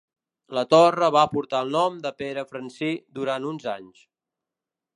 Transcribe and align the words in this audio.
La 0.57 0.61
torre 0.69 1.09
va 1.15 1.25
portar 1.33 1.59
el 1.67 1.69
nom 1.75 1.99
de 2.05 2.13
Pere 2.21 2.45
Francí 2.53 2.91
durant 3.19 3.49
uns 3.51 3.69
anys. 3.77 4.05